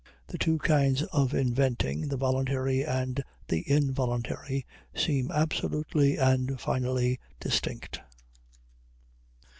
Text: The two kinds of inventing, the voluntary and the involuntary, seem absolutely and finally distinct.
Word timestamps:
The 0.25 0.39
two 0.39 0.57
kinds 0.57 1.03
of 1.13 1.35
inventing, 1.35 2.07
the 2.07 2.17
voluntary 2.17 2.83
and 2.83 3.23
the 3.49 3.61
involuntary, 3.71 4.65
seem 4.95 5.29
absolutely 5.29 6.17
and 6.17 6.59
finally 6.59 7.19
distinct. 7.39 8.01